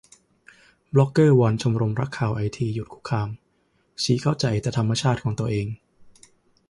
[0.93, 3.29] บล็อกเกอร์วอนชมรมรักข่าวไอทีหยุดคุกคาม
[4.03, 5.67] ชี้เข้าใจแต่ธรรมชาติของตัวเอง